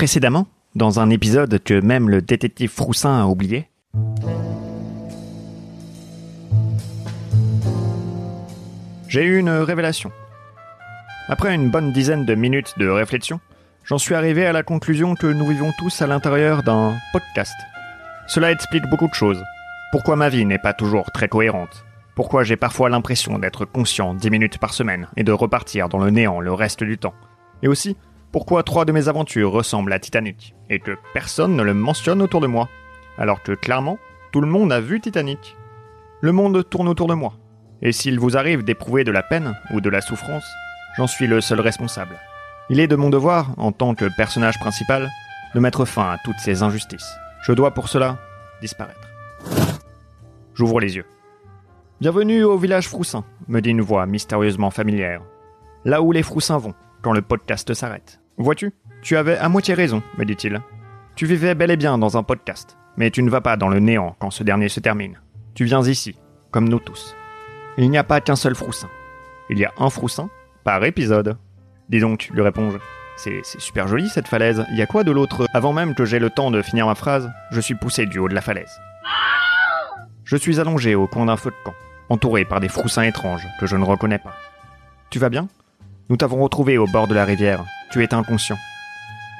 [0.00, 0.46] Précédemment,
[0.76, 3.68] dans un épisode que même le détective Froussin a oublié.
[9.08, 10.10] J'ai eu une révélation.
[11.28, 13.40] Après une bonne dizaine de minutes de réflexion,
[13.84, 17.52] j'en suis arrivé à la conclusion que nous vivons tous à l'intérieur d'un podcast.
[18.26, 19.44] Cela explique beaucoup de choses.
[19.92, 21.84] Pourquoi ma vie n'est pas toujours très cohérente?
[22.16, 26.10] Pourquoi j'ai parfois l'impression d'être conscient 10 minutes par semaine et de repartir dans le
[26.10, 27.14] néant le reste du temps?
[27.62, 27.98] Et aussi,
[28.32, 32.40] pourquoi trois de mes aventures ressemblent à Titanic et que personne ne le mentionne autour
[32.40, 32.68] de moi
[33.18, 33.98] Alors que clairement,
[34.30, 35.56] tout le monde a vu Titanic.
[36.20, 37.34] Le monde tourne autour de moi.
[37.82, 40.48] Et s'il vous arrive d'éprouver de la peine ou de la souffrance,
[40.96, 42.18] j'en suis le seul responsable.
[42.68, 45.10] Il est de mon devoir, en tant que personnage principal,
[45.54, 47.16] de mettre fin à toutes ces injustices.
[47.42, 48.18] Je dois pour cela
[48.60, 49.08] disparaître.
[50.54, 51.06] J'ouvre les yeux.
[52.00, 55.22] Bienvenue au village Froussin, me dit une voix mystérieusement familière.
[55.84, 58.20] Là où les Froussins vont, quand le podcast s'arrête.
[58.36, 58.72] Vois-tu,
[59.02, 60.60] tu avais à moitié raison, me dit-il.
[61.16, 63.80] Tu vivais bel et bien dans un podcast, mais tu ne vas pas dans le
[63.80, 65.20] néant quand ce dernier se termine.
[65.54, 66.16] Tu viens ici,
[66.50, 67.16] comme nous tous.
[67.76, 68.88] Il n'y a pas qu'un seul Froussin.
[69.48, 70.30] Il y a un Froussin
[70.64, 71.38] par épisode.
[71.88, 72.78] Dis donc, lui réponds-je.
[73.16, 74.64] C'est super joli cette falaise.
[74.70, 75.46] Il y a quoi de l'autre?
[75.52, 78.28] Avant même que j'aie le temps de finir ma phrase, je suis poussé du haut
[78.28, 78.80] de la falaise.
[80.24, 81.74] Je suis allongé au coin d'un feu de camp,
[82.08, 84.34] entouré par des froussins étranges que je ne reconnais pas.
[85.10, 85.48] Tu vas bien?
[86.10, 87.64] Nous t'avons retrouvé au bord de la rivière.
[87.92, 88.58] Tu es inconscient.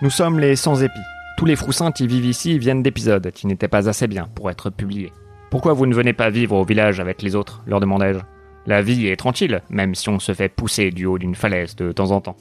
[0.03, 1.01] Nous sommes les sans épis.
[1.37, 4.71] Tous les froussins qui vivent ici viennent d'épisodes qui n'étaient pas assez bien pour être
[4.71, 5.13] publiés.
[5.51, 8.21] Pourquoi vous ne venez pas vivre au village avec les autres leur demandai-je.
[8.67, 11.91] La vie est tranquille, même si on se fait pousser du haut d'une falaise de
[11.91, 12.37] temps en temps.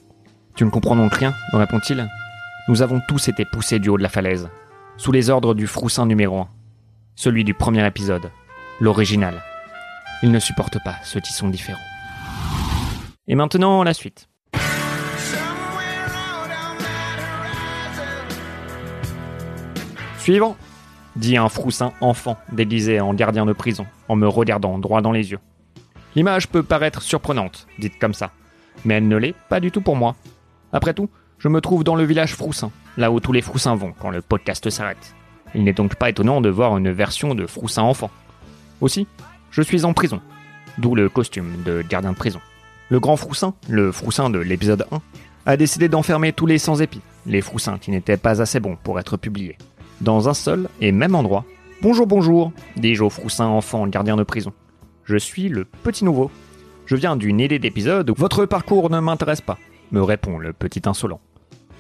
[0.56, 2.08] Tu ne comprends donc rien me répond-il.
[2.68, 4.48] Nous avons tous été poussés du haut de la falaise,
[4.98, 6.48] sous les ordres du froussin numéro 1,
[7.16, 8.30] celui du premier épisode,
[8.80, 9.42] l'original.
[10.22, 11.80] Il ne supporte pas ceux qui sont différents.
[13.32, 14.28] Et maintenant, la suite.
[20.18, 20.58] Suivant,
[21.16, 25.30] dit un froussin enfant déguisé en gardien de prison, en me regardant droit dans les
[25.30, 25.40] yeux.
[26.16, 28.32] L'image peut paraître surprenante, dite comme ça,
[28.84, 30.16] mais elle ne l'est pas du tout pour moi.
[30.74, 33.94] Après tout, je me trouve dans le village Froussin, là où tous les Froussins vont
[33.94, 35.16] quand le podcast s'arrête.
[35.54, 38.10] Il n'est donc pas étonnant de voir une version de Froussin enfant.
[38.82, 39.06] Aussi,
[39.52, 40.20] je suis en prison,
[40.80, 42.40] d'où le costume de gardien de prison.
[42.92, 45.02] Le grand Froussin, le Froussin de l'épisode 1,
[45.46, 49.16] a décidé d'enfermer tous les sans-épis, les Froussins qui n'étaient pas assez bons pour être
[49.16, 49.60] publiés,
[50.02, 51.46] dans un seul et même endroit.
[51.84, 54.54] Bonjour, bonjour, dis-je au Froussin enfant gardien de prison.
[55.04, 56.32] Je suis le petit nouveau.
[56.88, 59.60] Je viens d'une idée d'épisode où votre parcours ne m'intéresse pas,
[59.92, 61.22] me répond le petit insolent.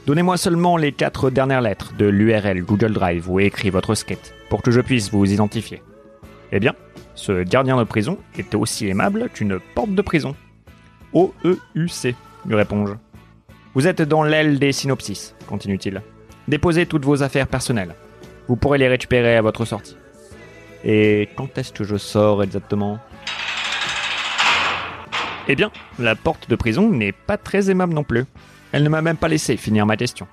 [0.05, 4.35] Donnez-moi seulement les quatre dernières lettres de l'URL Google Drive où est écrit votre skate,
[4.51, 5.81] pour que je puisse vous identifier.
[6.51, 6.75] Eh bien,
[7.15, 10.35] ce gardien de prison est aussi aimable qu'une porte de prison.
[11.13, 12.15] O-E-U-C,
[12.45, 12.93] lui réponds-je.
[13.73, 16.01] Vous êtes dans l'aile des synopsis, continue-t-il.
[16.47, 17.95] Déposez toutes vos affaires personnelles.
[18.47, 19.95] Vous pourrez les récupérer à votre sortie.
[20.83, 22.99] Et quand est-ce que je sors exactement?
[25.47, 28.25] Eh bien, la porte de prison n'est pas très aimable non plus.
[28.71, 30.27] Elle ne m'a même pas laissé finir ma question.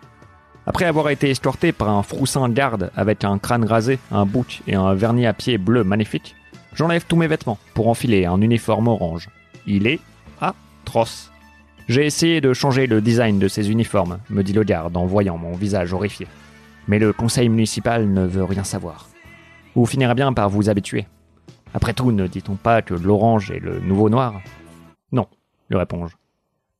[0.66, 4.74] Après avoir été escorté par un froussin garde avec un crâne rasé, un bouc et
[4.74, 6.34] un vernis à pied bleu magnifique,
[6.74, 9.28] j'enlève tous mes vêtements pour enfiler un uniforme orange.
[9.66, 10.00] Il est
[10.86, 11.32] atroce.
[11.88, 15.36] J'ai essayé de changer le design de ces uniformes, me dit le garde en voyant
[15.36, 16.28] mon visage horrifié.
[16.86, 19.08] Mais le conseil municipal ne veut rien savoir.
[19.74, 21.06] Vous finirez bien par vous habituer.
[21.74, 24.40] Après tout, ne dit-on pas que l'orange est le nouveau noir?
[25.10, 25.26] Non,
[25.68, 26.14] lui réponds-je.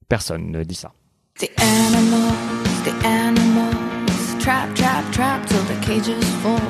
[0.09, 0.93] Personne ne dit ça.
[1.39, 2.33] The animals,
[2.85, 6.61] the animals, trap, trap, trap till the cages fall.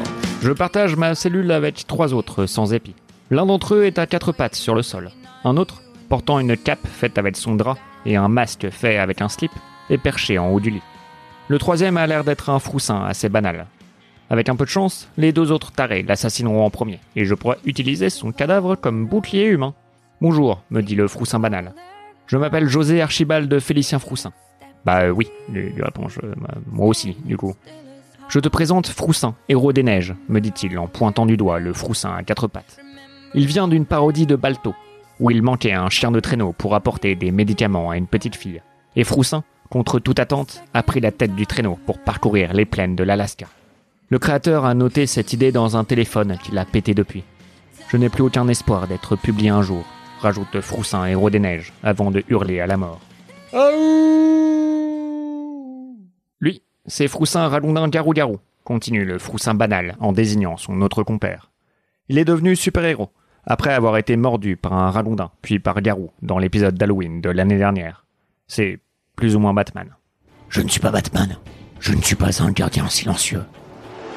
[0.43, 2.95] Je partage ma cellule avec trois autres sans épi.
[3.31, 5.11] L'un d'entre eux est à quatre pattes sur le sol.
[5.45, 9.29] Un autre, portant une cape faite avec son drap et un masque fait avec un
[9.29, 9.53] slip,
[9.91, 10.83] est perché en haut du lit.
[11.49, 13.67] Le troisième a l'air d'être un froussin assez banal.
[14.31, 17.59] Avec un peu de chance, les deux autres tarés l'assassineront en premier, et je pourrai
[17.65, 19.75] utiliser son cadavre comme bouclier humain.
[20.21, 21.73] Bonjour, me dit le froussin banal.
[22.27, 24.33] Je m'appelle José Archibald Félicien Froussin.
[24.85, 26.21] Bah euh, oui, lui, lui réponds-je.
[26.25, 26.35] euh,
[26.67, 27.55] moi aussi, du coup.
[28.29, 32.13] Je te présente Froussin, héros des neiges, me dit-il en pointant du doigt le Froussin
[32.17, 32.79] à quatre pattes.
[33.35, 34.75] Il vient d'une parodie de Balto,
[35.21, 38.63] où il manquait un chien de traîneau pour apporter des médicaments à une petite fille.
[38.97, 42.97] Et Froussin, contre toute attente, a pris la tête du traîneau pour parcourir les plaines
[42.97, 43.47] de l'Alaska.
[44.09, 47.25] Le créateur a noté cette idée dans un téléphone qu'il a pété depuis.
[47.89, 49.85] Je n'ai plus aucun espoir d'être publié un jour,
[50.21, 53.01] rajoute Froussin, héros des neiges, avant de hurler à la mort.
[56.41, 61.51] Lui, c'est Froussin Ragondin Garou-Garou, continue le Froussin banal en désignant son autre compère.
[62.09, 63.11] Il est devenu super-héros,
[63.47, 67.59] après avoir été mordu par un ragondin, puis par Garou, dans l'épisode d'Halloween de l'année
[67.59, 68.05] dernière.
[68.49, 68.81] C'est
[69.15, 69.89] plus ou moins Batman.
[70.49, 71.37] Je ne suis pas Batman.
[71.79, 73.43] Je ne suis pas un gardien silencieux.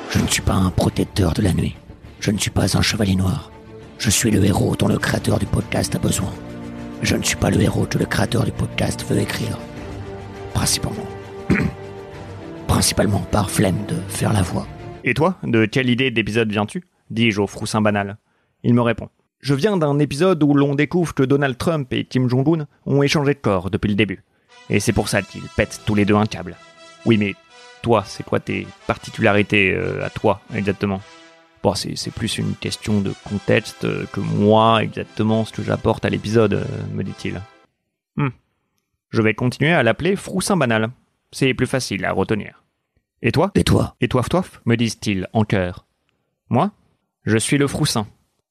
[0.10, 1.76] Je ne suis pas un protecteur de la nuit.
[2.20, 3.52] Je ne suis pas un chevalier noir.
[4.00, 6.32] Je suis le héros dont le créateur du podcast a besoin.
[7.04, 9.58] Je ne suis pas le héros que le créateur du podcast veut écrire.
[10.54, 11.06] Principalement.
[12.68, 14.68] Principalement par flemme de faire la voix.
[15.04, 16.84] Et toi, de quelle idée d'épisode viens-tu?
[17.12, 18.18] Dis-je au froussin banal.
[18.64, 19.10] Il me répond.
[19.40, 23.34] Je viens d'un épisode où l'on découvre que Donald Trump et Kim Jong-un ont échangé
[23.34, 24.24] de corps depuis le début.
[24.70, 26.58] Et c'est pour ça qu'ils pètent tous les deux un câble.
[27.06, 27.36] Oui, mais
[27.82, 31.02] toi, c'est quoi tes particularités euh, à toi, exactement?
[31.64, 36.10] Bon, c'est plus une question de contexte euh, que moi, exactement, ce que j'apporte à
[36.10, 37.42] l'épisode, euh, me dit-il.
[38.18, 38.30] Hmm.
[39.10, 40.90] Je vais continuer à l'appeler Froussin Banal.
[41.32, 42.64] C'est plus facile à retenir.
[43.22, 43.52] Et toi?
[43.56, 43.96] Et toi?
[44.02, 45.86] Et toi, toif me disent-ils en chœur.
[46.50, 46.72] Moi?
[47.26, 48.08] Je suis le Froussin,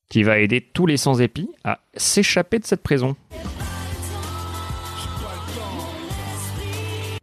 [0.08, 3.16] qui va aider tous les sans-épis à s'échapper de cette prison.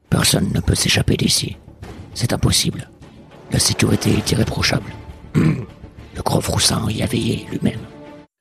[0.10, 1.58] Personne ne peut s'échapper d'ici.
[2.14, 2.90] C'est impossible.
[3.52, 4.92] La sécurité est irréprochable.
[5.36, 7.82] Le gros Froussin y a veillé lui-même.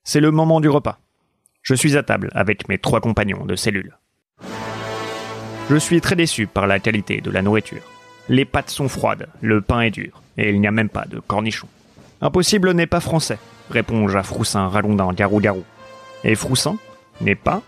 [0.04, 0.98] C'est le moment du repas.
[1.62, 3.96] Je suis à table avec mes trois compagnons de cellule.
[5.70, 7.82] Je suis très déçu par la qualité de la nourriture.
[8.28, 11.20] Les pâtes sont froides, le pain est dur, et il n'y a même pas de
[11.20, 11.68] cornichons.
[12.20, 13.38] Impossible n'est pas français,
[13.70, 15.64] réponds-je à Froussin rallondin garou-garou.
[16.24, 16.76] Et Froussin
[17.20, 17.62] n'est pas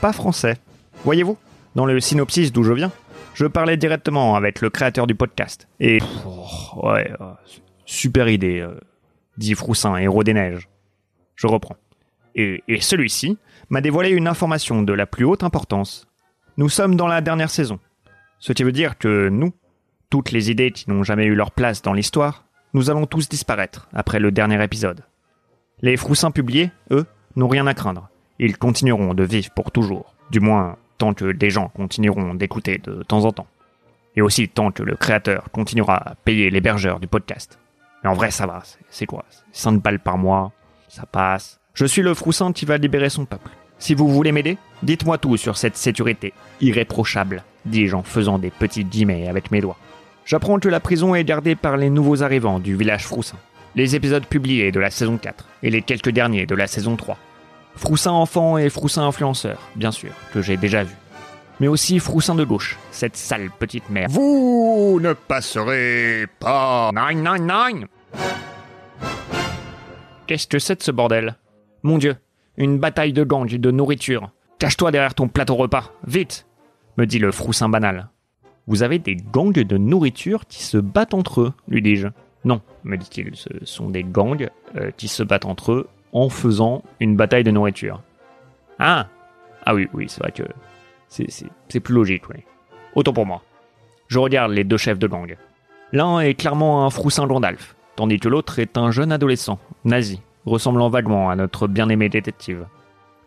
[0.00, 0.56] pas français.
[1.04, 1.36] Voyez-vous,
[1.74, 2.92] dans le synopsis d'où je viens,
[3.34, 5.68] je parlais directement avec le créateur du podcast.
[5.80, 7.32] Et oh, ouais, euh,
[7.86, 8.78] super idée, euh,
[9.36, 10.68] dit Froussin, héros des neiges.
[11.36, 11.76] Je reprends.
[12.34, 13.38] Et, et celui-ci
[13.70, 16.06] m'a dévoilé une information de la plus haute importance.
[16.56, 17.78] Nous sommes dans la dernière saison.
[18.38, 19.52] Ce qui veut dire que nous,
[20.10, 22.44] toutes les idées qui n'ont jamais eu leur place dans l'histoire,
[22.74, 25.04] nous allons tous disparaître après le dernier épisode.
[25.82, 27.06] Les Froussins publiés, eux,
[27.36, 28.08] n'ont rien à craindre.
[28.38, 30.14] Ils continueront de vivre pour toujours.
[30.30, 33.46] Du moins, tant que des gens continueront d'écouter de temps en temps.
[34.16, 37.58] Et aussi tant que le créateur continuera à payer l'hébergeur du podcast.
[38.02, 38.62] Mais en vrai, ça va.
[38.90, 39.24] c'est- quoi?
[39.52, 40.52] 5 balles par mois,
[40.88, 41.58] ça passe.
[41.74, 43.50] Je suis le Froussin qui va libérer son peuple.
[43.78, 48.84] Si vous voulez m'aider, dites-moi tout sur cette sécurité irréprochable, dis-je en faisant des petits
[48.84, 49.78] guillemets avec mes doigts.
[50.24, 53.38] J'apprends que la prison est gardée par les nouveaux arrivants du village Froussin.
[53.74, 57.16] Les épisodes publiés de la saison 4 et les quelques derniers de la saison 3.
[57.74, 60.94] Froussin enfant et Froussin influenceur, bien sûr, que j'ai déjà vu.
[61.58, 64.08] Mais aussi Froussin de gauche, cette sale petite mère.
[64.10, 66.90] Vous ne passerez pas.
[66.94, 67.86] Nine, nine, nine
[70.26, 71.36] Qu'est-ce que c'est de ce bordel?
[71.82, 72.16] Mon dieu,
[72.58, 74.32] une bataille de gangs et de nourriture.
[74.58, 76.46] Cache-toi derrière ton plateau repas, vite
[76.98, 78.10] me dit le Froussin banal.
[78.66, 82.08] Vous avez des gangs de nourriture qui se battent entre eux, lui dis-je.
[82.44, 86.82] Non, me dit-il, ce sont des gangs euh, qui se battent entre eux en faisant
[87.00, 88.02] une bataille de nourriture.
[88.78, 89.06] Ah
[89.64, 90.42] Ah oui, oui, c'est vrai que
[91.08, 92.42] c'est- plus logique, oui.
[92.94, 93.42] Autant pour moi.
[94.08, 95.36] Je regarde les deux chefs de gang.
[95.92, 100.90] L'un est clairement un Froussin Gandalf, tandis que l'autre est un jeune adolescent, nazi, ressemblant
[100.90, 102.66] vaguement à notre bien-aimé détective.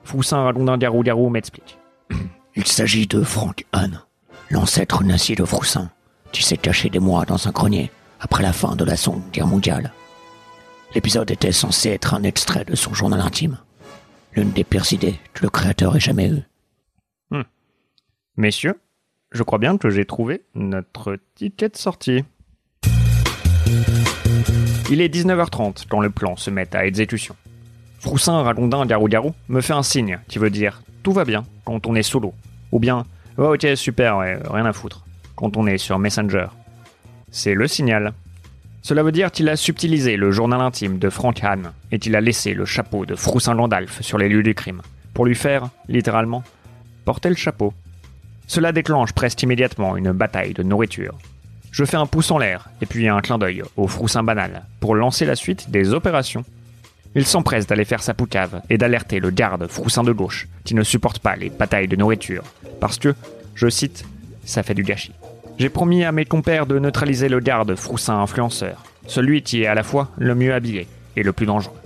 [0.03, 1.77] Froussin Ragondin Garou Garou m'explique.
[2.55, 4.01] Il s'agit de Frank Hahn,
[4.51, 5.89] l'ancêtre nazi de Froussin,
[6.31, 9.47] qui s'est caché des mois dans un grenier après la fin de la Seconde Guerre
[9.47, 9.91] mondiale.
[10.93, 13.57] L'épisode était censé être un extrait de son journal intime,
[14.33, 16.43] l'une des pires idées que le créateur ait jamais eues.
[18.37, 18.81] Messieurs,
[19.31, 22.25] je crois bien que j'ai trouvé notre ticket de sortie.
[24.89, 27.35] Il est 19h30 quand le plan se met à exécution.
[27.99, 31.87] Froussin Ragondin Garou Garou me fait un signe qui veut dire tout va bien quand
[31.87, 32.33] on est solo.
[32.73, 33.05] Ou bien
[33.37, 35.05] oh, ok super, rien à foutre
[35.35, 36.47] quand on est sur Messenger.
[37.37, 38.13] C'est le signal.
[38.81, 42.21] Cela veut dire qu'il a subtilisé le journal intime de Frank Hahn et qu'il a
[42.21, 44.81] laissé le chapeau de Froussin Gandalf sur les lieux du crime
[45.13, 46.45] pour lui faire, littéralement,
[47.03, 47.73] porter le chapeau.
[48.47, 51.17] Cela déclenche presque immédiatement une bataille de nourriture.
[51.71, 54.95] Je fais un pouce en l'air et puis un clin d'œil au Froussin banal pour
[54.95, 56.45] lancer la suite des opérations.
[57.15, 60.83] Il s'empresse d'aller faire sa poucave et d'alerter le garde Froussin de gauche qui ne
[60.83, 62.45] supporte pas les batailles de nourriture
[62.79, 63.13] parce que,
[63.55, 64.05] je cite,
[64.45, 65.11] ça fait du gâchis.
[65.57, 69.75] J'ai promis à mes compères de neutraliser le garde Froussin influenceur, celui qui est à
[69.75, 71.77] la fois le mieux habillé et le plus dangereux.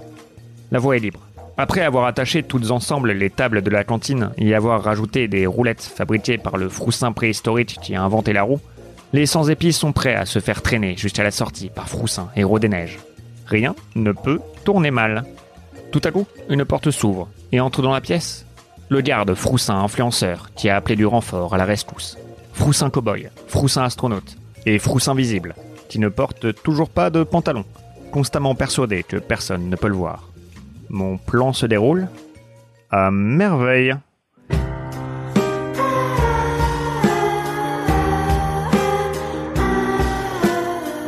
[0.72, 1.20] La voie est libre.
[1.56, 5.84] Après avoir attaché toutes ensemble les tables de la cantine et avoir rajouté des roulettes
[5.84, 8.62] fabriquées par le Froussin préhistorique qui a inventé la roue,
[9.14, 12.70] les sans-épis sont prêts à se faire traîner jusqu'à la sortie par Froussin, héros des
[12.70, 12.98] neiges.
[13.46, 15.26] Rien ne peut tourner mal.
[15.92, 18.46] Tout à coup, une porte s'ouvre et entre dans la pièce
[18.90, 22.18] le garde Froussin influenceur qui a appelé du renfort à la rescousse.
[22.60, 25.56] Froussin cowboy, Froussin astronaute et Froussin visible
[25.88, 27.64] qui ne porte toujours pas de pantalon,
[28.12, 30.30] constamment persuadé que personne ne peut le voir.
[30.90, 32.10] Mon plan se déroule
[32.92, 33.96] à merveille.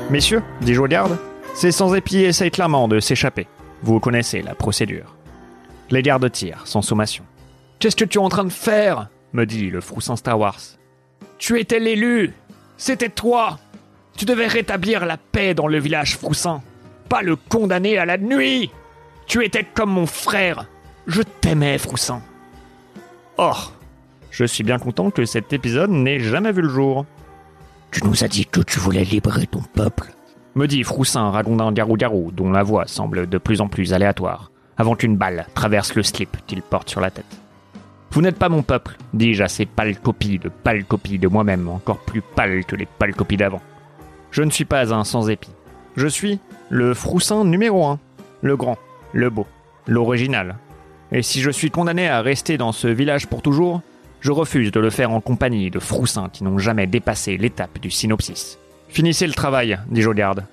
[0.10, 1.10] Messieurs, dit Jaudiard,
[1.53, 3.48] ces sans-épis essayent clairement de s'échapper.
[3.84, 5.17] Vous connaissez la procédure.
[5.89, 7.25] Les gardes tirent, sans sommation.
[7.79, 9.10] Qu'est-ce que tu es en train de faire?
[9.34, 10.81] me dit le froussin Star Wars.
[11.38, 12.34] Tu étais l'élu
[12.78, 13.60] C'était toi
[14.18, 16.62] Tu devais rétablir la paix dans le village froussin,
[17.10, 18.72] pas le condamner à la nuit
[19.28, 20.66] Tu étais comme mon frère
[21.08, 22.22] Je t'aimais, froussin
[23.38, 23.74] Or,
[24.30, 27.06] je suis bien content que cet épisode n'ait jamais vu le jour.
[27.92, 30.13] Tu nous as dit que tu voulais libérer ton peuple.
[30.56, 34.96] Me dit Froussin ragondin garou-garou, dont la voix semble de plus en plus aléatoire, avant
[34.96, 37.40] qu'une balle traverse le slip qu'il porte sur la tête.
[38.12, 41.70] Vous n'êtes pas mon peuple, dis-je à ces pâles copies de pâles copies de moi-même,
[41.70, 43.62] encore plus pâles que les pâles copies d'avant.
[44.32, 45.50] Je ne suis pas un sans-épi.
[45.96, 46.39] Je suis
[46.70, 48.00] le Froussin numéro un,
[48.41, 48.77] le grand,
[49.13, 49.48] le beau,
[49.88, 50.58] l'original.
[51.13, 53.82] Et si je suis condamné à rester dans ce village pour toujours,
[54.20, 57.91] je refuse de le faire en compagnie de Froussins qui n'ont jamais dépassé l'étape du
[57.91, 58.60] synopsis.
[58.89, 60.44] Finissez le travail, dit Jaugarde.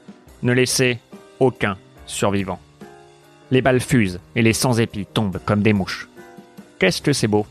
[0.45, 1.00] Ne laissez
[1.41, 2.61] aucun survivant.
[3.50, 6.09] Les balles fusent et les sans-épis tombent comme des mouches.
[6.79, 7.45] Qu'est-ce que c'est beau?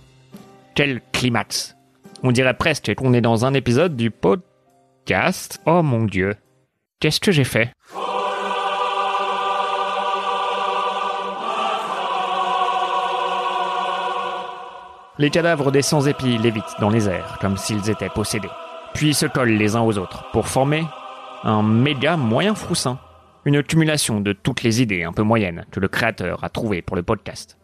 [0.73, 1.75] Quel climax
[2.23, 5.59] On dirait presque qu'on est dans un épisode du podcast.
[5.65, 6.35] Oh mon dieu.
[7.01, 7.73] Qu'est-ce que j'ai fait?
[15.19, 18.47] Les cadavres des sans-épis lévitent dans les airs, comme s'ils étaient possédés,
[18.93, 20.85] puis se collent les uns aux autres pour former
[21.43, 22.97] un méga moyen froussin,
[23.43, 26.95] une cumulation de toutes les idées un peu moyennes que le créateur a trouvées pour
[26.95, 27.57] le podcast.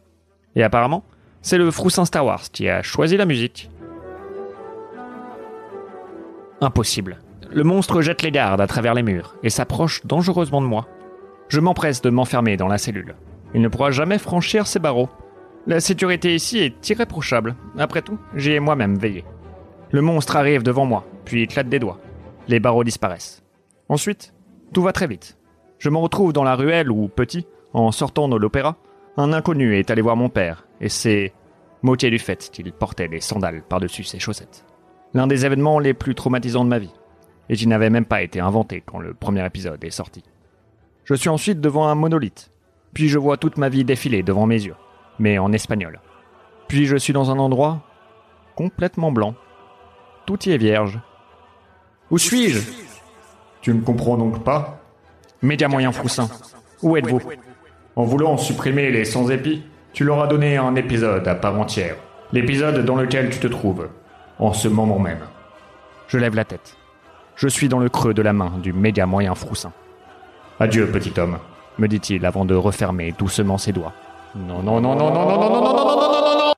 [0.56, 1.06] Et apparemment,
[1.44, 3.70] c'est le froussin Star Wars qui a choisi la musique.
[6.62, 7.20] Impossible.
[7.52, 10.88] Le monstre jette les gardes à travers les murs et s'approche dangereusement de moi.
[11.50, 13.16] Je m'empresse de m'enfermer dans la cellule.
[13.54, 15.10] Il ne pourra jamais franchir ces barreaux.
[15.68, 17.56] La sécurité ici est irréprochable.
[17.78, 19.26] Après tout, j'y ai moi-même veillé.
[19.92, 22.00] Le monstre arrive devant moi, puis éclate des doigts.
[22.48, 23.44] Les barreaux disparaissent.
[23.90, 24.34] Ensuite,
[24.74, 25.38] tout va très vite.
[25.78, 28.78] Je me retrouve dans la ruelle où, petit, en sortant de l'opéra,
[29.18, 31.34] un inconnu est allé voir mon père, et c'est
[31.82, 34.66] moitié du fait qu'il portait des sandales par-dessus ses chaussettes.
[35.16, 36.94] L'un des événements les plus traumatisants de ma vie,
[37.50, 40.24] et qui n'avait même pas été inventé quand le premier épisode est sorti.
[41.06, 42.52] Je suis ensuite devant un monolithe,
[42.94, 44.76] puis je vois toute ma vie défiler devant mes yeux
[45.20, 46.00] mais en espagnol.
[46.68, 47.82] Puis je suis dans un endroit
[48.56, 49.36] complètement blanc.
[50.26, 51.00] Tout y est vierge.
[52.10, 52.60] Où suis-je?
[53.62, 54.82] Tu ne comprends donc pas?
[55.42, 56.30] Média moyen Froussin.
[56.82, 57.22] Où êtes-vous?
[57.96, 59.64] En voulant supprimer les sans-épis,
[59.94, 61.96] tu leur as donné un épisode à part entière.
[62.32, 63.90] L'épisode dans lequel tu te trouves,
[64.40, 65.20] en ce moment même.
[66.08, 66.76] Je lève la tête.
[67.36, 69.72] Je suis dans le creux de la main du média moyen Froussin.
[70.60, 71.38] Adieu, petit homme,
[71.78, 73.94] me dit-il avant de refermer doucement ses doigts.
[74.36, 76.54] Non, non, non, non, non, non, non, non, non, non, non, non, non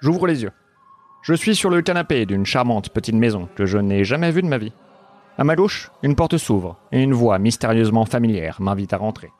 [0.00, 0.52] J'ouvre les yeux.
[1.22, 4.48] Je suis sur le canapé d'une charmante petite maison que je n'ai jamais vue de
[4.48, 4.72] ma vie.
[5.36, 9.32] À ma gauche, une porte s'ouvre et une voix mystérieusement familière m'invite à rentrer.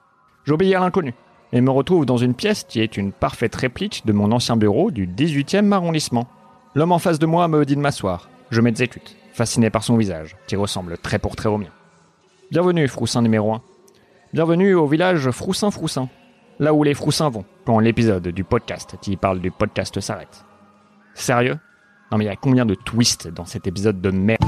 [0.44, 1.14] J'obéis à l'inconnu
[1.52, 4.90] et me retrouve dans une pièce qui est une parfaite réplique de mon ancien bureau
[4.90, 6.26] du 18e arrondissement.
[6.74, 8.28] L'homme en face de moi me dit de m'asseoir.
[8.50, 11.70] Je m'exécute, fasciné par son visage, qui ressemble très pour très au mien.
[12.50, 13.62] Bienvenue, Froussin numéro 1.
[14.32, 16.08] Bienvenue au village Froussin-Froussin,
[16.58, 20.44] là où les Froussins vont, quand l'épisode du podcast qui parle du podcast s'arrête.
[21.14, 21.58] Sérieux?
[22.10, 24.44] Non mais il y a combien de twists dans cet épisode de merde?